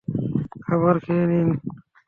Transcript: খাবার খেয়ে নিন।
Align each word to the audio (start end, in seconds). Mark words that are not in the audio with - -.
খাবার 0.65 0.95
খেয়ে 0.99 1.25
নিন। 1.27 1.49